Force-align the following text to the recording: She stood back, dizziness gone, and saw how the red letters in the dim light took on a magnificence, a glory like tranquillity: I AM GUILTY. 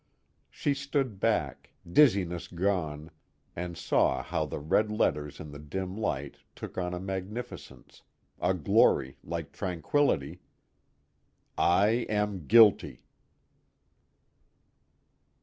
She 0.49 0.73
stood 0.73 1.19
back, 1.19 1.73
dizziness 1.87 2.47
gone, 2.47 3.11
and 3.55 3.77
saw 3.77 4.23
how 4.23 4.45
the 4.47 4.57
red 4.57 4.89
letters 4.89 5.39
in 5.39 5.51
the 5.51 5.59
dim 5.59 5.95
light 5.95 6.37
took 6.55 6.75
on 6.75 6.95
a 6.95 6.99
magnificence, 6.99 8.01
a 8.39 8.55
glory 8.55 9.17
like 9.23 9.51
tranquillity: 9.51 10.41
I 11.55 12.07
AM 12.09 12.47
GUILTY. 12.47 13.05